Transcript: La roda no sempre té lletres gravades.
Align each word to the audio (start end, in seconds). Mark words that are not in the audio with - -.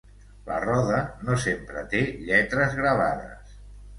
La 0.45 0.55
roda 0.61 1.01
no 1.27 1.35
sempre 1.43 1.83
té 1.91 2.01
lletres 2.31 2.73
gravades. 2.79 3.55